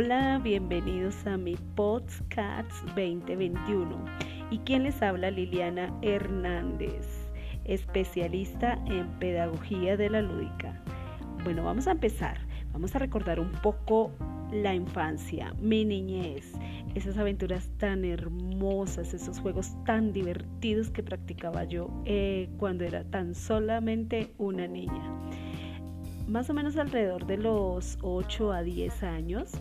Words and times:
Hola, 0.00 0.38
bienvenidos 0.38 1.26
a 1.26 1.36
mi 1.36 1.56
Podcast 1.74 2.70
2021. 2.94 4.04
¿Y 4.48 4.58
quién 4.58 4.84
les 4.84 5.02
habla? 5.02 5.32
Liliana 5.32 5.92
Hernández, 6.02 7.04
especialista 7.64 8.78
en 8.86 9.08
pedagogía 9.18 9.96
de 9.96 10.08
la 10.08 10.22
lúdica. 10.22 10.80
Bueno, 11.42 11.64
vamos 11.64 11.88
a 11.88 11.90
empezar. 11.90 12.38
Vamos 12.72 12.94
a 12.94 13.00
recordar 13.00 13.40
un 13.40 13.50
poco 13.50 14.12
la 14.52 14.72
infancia, 14.72 15.52
mi 15.60 15.84
niñez, 15.84 16.52
esas 16.94 17.18
aventuras 17.18 17.68
tan 17.78 18.04
hermosas, 18.04 19.14
esos 19.14 19.40
juegos 19.40 19.72
tan 19.84 20.12
divertidos 20.12 20.90
que 20.90 21.02
practicaba 21.02 21.64
yo 21.64 21.90
eh, 22.04 22.48
cuando 22.56 22.84
era 22.84 23.02
tan 23.02 23.34
solamente 23.34 24.32
una 24.38 24.68
niña 24.68 25.02
más 26.28 26.50
o 26.50 26.54
menos 26.54 26.76
alrededor 26.76 27.26
de 27.26 27.38
los 27.38 27.98
8 28.02 28.52
a 28.52 28.62
10 28.62 29.02
años, 29.02 29.52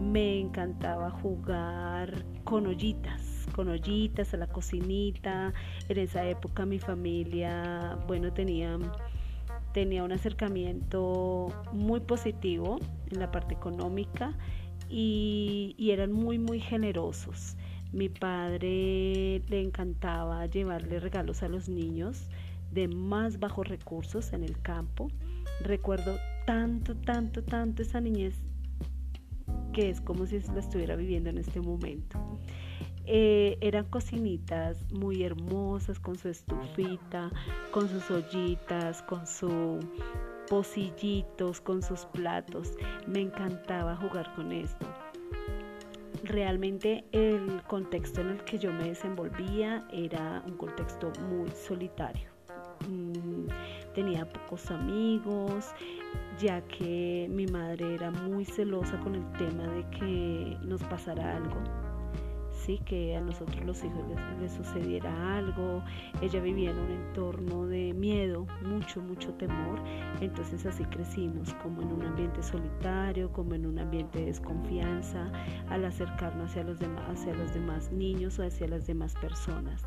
me 0.00 0.38
encantaba 0.38 1.10
jugar 1.10 2.24
con 2.44 2.66
ollitas, 2.66 3.46
con 3.54 3.68
ollitas 3.68 4.32
a 4.32 4.36
la 4.36 4.46
cocinita. 4.46 5.52
En 5.88 5.98
esa 5.98 6.26
época 6.26 6.64
mi 6.64 6.78
familia, 6.78 7.98
bueno, 8.06 8.32
tenía, 8.32 8.78
tenía 9.72 10.04
un 10.04 10.12
acercamiento 10.12 11.48
muy 11.72 12.00
positivo 12.00 12.78
en 13.10 13.18
la 13.18 13.30
parte 13.30 13.54
económica 13.54 14.32
y, 14.88 15.74
y 15.76 15.90
eran 15.90 16.12
muy, 16.12 16.38
muy 16.38 16.60
generosos. 16.60 17.56
Mi 17.92 18.08
padre 18.08 19.42
le 19.48 19.60
encantaba 19.60 20.46
llevarle 20.46 21.00
regalos 21.00 21.42
a 21.42 21.48
los 21.48 21.68
niños 21.68 22.28
de 22.72 22.88
más 22.88 23.38
bajos 23.38 23.68
recursos 23.68 24.32
en 24.32 24.42
el 24.44 24.60
campo 24.60 25.08
Recuerdo 25.60 26.18
tanto, 26.44 26.96
tanto, 26.96 27.42
tanto 27.44 27.82
esa 27.82 28.00
niñez 28.00 28.34
que 29.72 29.88
es 29.88 30.00
como 30.00 30.26
si 30.26 30.40
la 30.40 30.60
estuviera 30.60 30.96
viviendo 30.96 31.30
en 31.30 31.38
este 31.38 31.60
momento. 31.60 32.18
Eh, 33.06 33.56
eran 33.60 33.86
cocinitas 33.86 34.84
muy 34.92 35.22
hermosas 35.22 35.98
con 35.98 36.16
su 36.18 36.28
estufita, 36.28 37.30
con 37.70 37.88
sus 37.88 38.10
ollitas, 38.10 39.02
con 39.02 39.26
sus 39.26 39.84
pocillitos, 40.48 41.60
con 41.60 41.82
sus 41.82 42.04
platos. 42.06 42.72
Me 43.06 43.20
encantaba 43.20 43.96
jugar 43.96 44.34
con 44.34 44.52
esto. 44.52 44.86
Realmente 46.24 47.04
el 47.12 47.62
contexto 47.66 48.20
en 48.20 48.30
el 48.30 48.44
que 48.44 48.58
yo 48.58 48.72
me 48.72 48.88
desenvolvía 48.88 49.86
era 49.90 50.42
un 50.46 50.56
contexto 50.56 51.12
muy 51.28 51.50
solitario. 51.50 52.32
Mm, 52.88 53.46
tenía 53.94 54.28
pocos 54.28 54.70
amigos, 54.70 55.74
ya 56.38 56.60
que 56.62 57.28
mi 57.30 57.46
madre 57.46 57.94
era 57.94 58.10
muy 58.10 58.44
celosa 58.44 58.98
con 59.00 59.14
el 59.14 59.32
tema 59.32 59.64
de 59.64 59.84
que 59.90 60.56
nos 60.62 60.82
pasara 60.84 61.36
algo. 61.36 61.56
Sí, 62.64 62.78
que 62.84 63.16
a 63.16 63.20
nosotros 63.20 63.64
los 63.64 63.82
hijos 63.82 64.04
les, 64.40 64.52
sucediera 64.52 65.36
algo. 65.36 65.82
Ella 66.20 66.40
vivía 66.40 66.70
en 66.70 66.78
un 66.78 66.90
entorno 66.92 67.66
de 67.66 67.92
miedo, 67.92 68.46
mucho, 68.64 69.00
mucho 69.00 69.34
temor. 69.34 69.80
Entonces 70.20 70.64
así 70.64 70.84
crecimos, 70.84 71.52
como 71.54 71.82
en 71.82 71.92
un 71.92 72.02
ambiente 72.02 72.40
solitario, 72.40 73.32
como 73.32 73.54
en 73.54 73.66
un 73.66 73.80
ambiente 73.80 74.20
de 74.20 74.26
desconfianza, 74.26 75.32
al 75.70 75.84
acercarnos 75.84 76.50
hacia 76.50 76.62
los 76.62 76.78
hacia 77.10 77.34
los 77.34 77.52
demás 77.52 77.90
niños 77.90 78.38
o 78.38 78.44
hacia 78.44 78.68
las 78.68 78.86
demás 78.86 79.14
personas. 79.14 79.82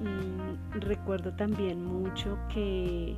Mm, 0.00 0.80
recuerdo 0.80 1.32
también 1.34 1.84
mucho 1.84 2.38
que, 2.52 3.16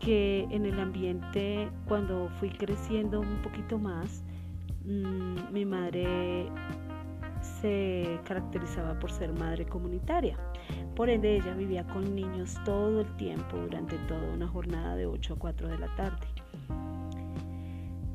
que 0.00 0.46
en 0.50 0.64
el 0.64 0.80
ambiente, 0.80 1.68
cuando 1.86 2.30
fui 2.40 2.50
creciendo 2.50 3.20
un 3.20 3.42
poquito 3.42 3.78
más, 3.78 4.24
mm, 4.84 5.52
mi 5.52 5.64
madre 5.64 6.48
se 7.60 8.18
caracterizaba 8.24 8.98
por 8.98 9.12
ser 9.12 9.32
madre 9.32 9.66
comunitaria. 9.66 10.38
Por 10.96 11.10
ende, 11.10 11.36
ella 11.36 11.54
vivía 11.54 11.84
con 11.84 12.14
niños 12.14 12.56
todo 12.64 13.02
el 13.02 13.16
tiempo, 13.16 13.56
durante 13.58 13.96
toda 14.08 14.32
una 14.32 14.48
jornada 14.48 14.96
de 14.96 15.06
8 15.06 15.34
a 15.34 15.38
4 15.38 15.68
de 15.68 15.78
la 15.78 15.94
tarde. 15.96 16.26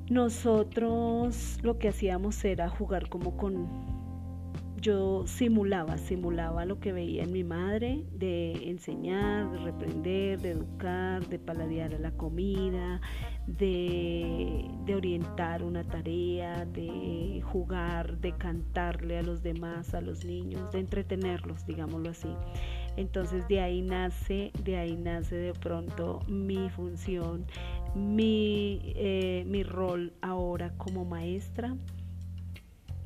Nosotros 0.10 1.60
lo 1.62 1.78
que 1.78 1.90
hacíamos 1.90 2.44
era 2.44 2.68
jugar 2.68 3.10
como 3.10 3.38
con 3.38 3.68
yo 4.82 5.26
simulaba, 5.28 5.98
simulaba 5.98 6.66
lo 6.66 6.80
que 6.80 6.92
veía 6.92 7.24
en 7.24 7.32
mi 7.32 7.44
madre, 7.44 8.04
de 8.14 8.70
enseñar, 8.70 9.52
de 9.52 9.58
reprender, 9.60 10.40
de 10.42 10.52
educar, 10.52 11.28
de 11.28 11.40
paladear 11.40 12.00
la 12.00 12.12
comida, 12.12 13.02
de, 13.48 14.70
de, 14.86 14.96
orientar 14.96 15.64
una 15.64 15.84
tarea, 15.84 16.66
de 16.66 17.42
jugar, 17.44 18.20
de 18.20 18.34
cantarle 18.34 19.18
a 19.18 19.24
los 19.24 19.42
demás, 19.42 19.94
a 19.94 20.02
los 20.02 20.24
niños, 20.24 20.72
de 20.72 20.80
entretenerlos, 20.80 21.66
digámoslo 21.66 22.10
así. 22.10 22.30
Entonces 22.96 23.48
de 23.48 23.62
ahí 23.62 23.82
nace, 23.82 24.52
de 24.64 24.78
ahí 24.78 24.96
nace 24.96 25.36
de 25.36 25.54
pronto 25.54 26.20
mi 26.28 26.70
función, 26.70 27.46
mi, 27.96 28.82
eh, 28.96 29.44
mi 29.48 29.64
rol 29.64 30.14
ahora 30.22 30.74
como 30.78 31.06
maestra 31.06 31.76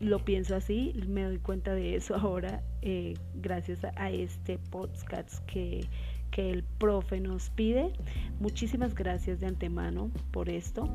lo 0.03 0.19
pienso 0.19 0.55
así, 0.55 0.93
me 1.07 1.23
doy 1.23 1.39
cuenta 1.39 1.73
de 1.73 1.95
eso 1.95 2.15
ahora 2.15 2.63
eh, 2.81 3.15
gracias 3.35 3.79
a, 3.83 4.11
este 4.11 4.57
podcast 4.57 5.43
que, 5.45 5.87
que 6.31 6.49
el 6.49 6.63
profe 6.63 7.19
nos 7.19 7.49
pide. 7.49 7.93
Muchísimas 8.39 8.95
gracias 8.95 9.39
de 9.39 9.47
antemano 9.47 10.11
por 10.31 10.49
esto. 10.49 10.89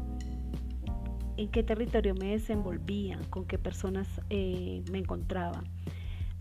¿En 1.36 1.48
qué 1.48 1.62
territorio 1.62 2.14
me 2.14 2.32
desenvolvía? 2.32 3.19
¿Con 3.30 3.46
qué 3.46 3.58
personas 3.58 4.08
eh, 4.28 4.82
me 4.91 4.98
encontraba? 4.98 5.62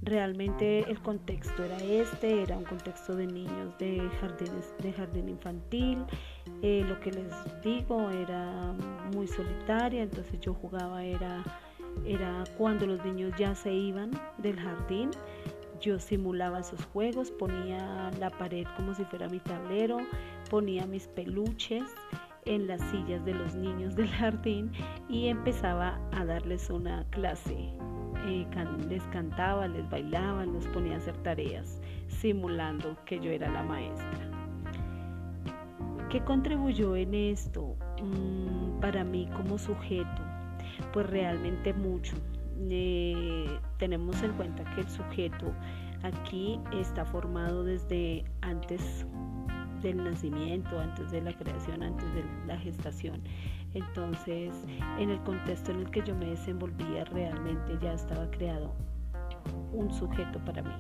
Realmente 0.02 0.90
el 0.90 1.00
contexto 1.00 1.64
era 1.64 1.78
este, 1.78 2.42
era 2.42 2.58
un 2.58 2.64
contexto 2.64 3.16
de 3.16 3.28
niños 3.28 3.78
de, 3.78 4.10
jardines, 4.20 4.74
de 4.82 4.94
jardín 4.94 5.30
infantil. 5.30 6.04
Eh, 6.64 6.84
lo 6.88 7.00
que 7.00 7.12
les 7.12 7.32
digo 7.64 8.10
era 8.10 8.74
muy 9.14 9.28
solitaria, 9.28 10.02
entonces 10.02 10.40
yo 10.40 10.56
jugaba 10.56 11.04
era 11.04 11.44
era 12.06 12.44
cuando 12.58 12.86
los 12.86 13.04
niños 13.04 13.34
ya 13.38 13.56
se 13.56 13.74
iban 13.74 14.12
del 14.38 14.60
jardín. 14.60 15.12
Yo 15.80 16.00
simulaba 16.00 16.60
esos 16.60 16.84
juegos, 16.86 17.32
ponía 17.32 18.12
la 18.20 18.30
pared 18.30 18.66
como 18.76 18.96
si 18.96 19.06
fuera 19.06 19.28
mi 19.30 19.40
tablero, 19.40 20.00
ponía 20.50 20.86
mis 20.88 21.08
peluches 21.08 21.84
en 22.46 22.68
las 22.68 22.82
sillas 22.90 23.24
de 23.26 23.34
los 23.34 23.56
niños 23.56 23.96
del 23.96 24.10
jardín 24.10 24.72
y 25.10 25.28
empezaba 25.28 26.00
a 26.12 26.26
darles 26.26 26.70
una 26.70 27.06
clase. 27.12 27.74
Eh, 28.26 28.48
les 28.90 29.04
cantaba, 29.04 29.68
les 29.68 29.88
bailaba, 29.90 30.46
los 30.46 30.66
ponía 30.68 30.96
a 30.96 30.98
hacer 30.98 31.16
tareas, 31.18 31.80
simulando 32.08 32.98
que 33.06 33.20
yo 33.20 33.32
era 33.32 33.50
la 33.50 33.64
maestra. 33.64 34.38
¿Qué 36.10 36.24
contribuyó 36.24 36.96
en 36.96 37.14
esto 37.14 37.76
mm, 38.02 38.80
para 38.80 39.04
mí 39.04 39.30
como 39.36 39.58
sujeto? 39.58 40.27
Pues 40.94 41.10
realmente 41.10 41.74
mucho. 41.74 42.16
Eh, 42.70 43.60
tenemos 43.78 44.22
en 44.24 44.34
cuenta 44.34 44.64
que 44.74 44.82
el 44.82 44.90
sujeto 44.90 45.54
aquí 46.04 46.60
está 46.74 47.06
formado 47.06 47.64
desde 47.64 48.26
antes 48.42 49.06
del 49.82 50.04
nacimiento, 50.04 50.80
antes 50.80 51.12
de 51.12 51.22
la 51.22 51.34
creación, 51.34 51.84
antes 51.84 52.06
de 52.14 52.24
la 52.48 52.58
gestación. 52.58 53.22
Entonces, 53.74 54.56
en 54.98 55.10
el 55.10 55.20
contexto 55.22 55.72
en 55.72 55.82
el 55.82 55.92
que 55.92 56.02
yo 56.04 56.16
me 56.16 56.28
desenvolvía, 56.28 57.06
realmente 57.06 57.78
ya 57.82 57.94
estaba 57.94 58.30
creado 58.32 58.74
un 59.72 59.94
sujeto 59.94 60.40
para 60.46 60.64
mí. 60.64 60.72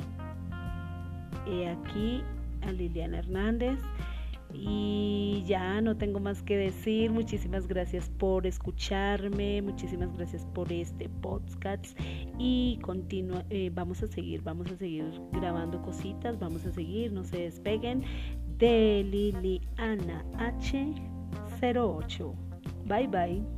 He 1.45 1.69
aquí 1.69 2.23
a 2.61 2.71
Liliana 2.71 3.19
Hernández 3.19 3.79
y 4.53 5.44
ya 5.46 5.82
no 5.82 5.97
tengo 5.97 6.20
más 6.20 6.41
que 6.44 6.58
decir. 6.58 7.11
Muchísimas 7.11 7.67
gracias 7.67 8.09
por 8.09 8.46
escucharme, 8.46 9.61
muchísimas 9.61 10.16
gracias 10.16 10.46
por 10.53 10.72
este 10.72 11.09
podcast 11.09 11.97
y 12.38 12.79
continua, 12.82 13.46
eh, 13.49 13.72
vamos 13.73 14.03
a 14.03 14.08
seguir, 14.08 14.41
vamos 14.44 14.72
a 14.72 14.78
seguir 14.78 15.05
grabando 15.32 15.82
cositas, 15.82 16.40
vamos 16.40 16.66
a 16.66 16.72
seguir, 16.72 17.11
no 17.11 17.23
se 17.23 17.38
despeguen 17.38 18.03
de 18.58 19.03
Liliana 19.03 20.26
H08. 20.38 22.34
Bye 22.85 23.08
bye. 23.08 23.56